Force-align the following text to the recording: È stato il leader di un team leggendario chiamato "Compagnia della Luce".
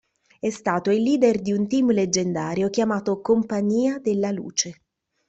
È 0.39 0.49
stato 0.49 0.89
il 0.89 1.03
leader 1.03 1.39
di 1.43 1.51
un 1.51 1.67
team 1.67 1.91
leggendario 1.91 2.71
chiamato 2.71 3.21
"Compagnia 3.21 3.99
della 3.99 4.31
Luce". 4.31 4.81